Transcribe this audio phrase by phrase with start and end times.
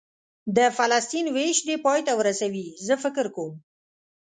[0.57, 3.53] د فلسطین وېش دې پای ته ورسوي، زه فکر کوم.